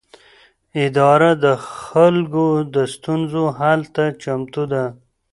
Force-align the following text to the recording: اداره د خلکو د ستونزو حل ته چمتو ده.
اداره 0.85 1.31
د 1.43 1.45
خلکو 1.83 2.45
د 2.75 2.75
ستونزو 2.93 3.43
حل 3.57 3.81
ته 3.95 4.05
چمتو 4.21 4.63
ده. 4.73 4.83